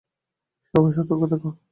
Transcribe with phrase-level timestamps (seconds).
[0.67, 1.43] সবাই সতর্ক থাক!